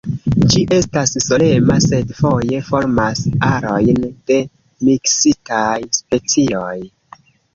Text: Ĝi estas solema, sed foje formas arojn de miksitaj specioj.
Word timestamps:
Ĝi 0.51 0.61
estas 0.77 1.11
solema, 1.25 1.75
sed 1.87 2.13
foje 2.21 2.61
formas 2.69 3.21
arojn 3.49 4.01
de 4.31 4.39
miksitaj 4.89 5.77
specioj. 6.01 6.75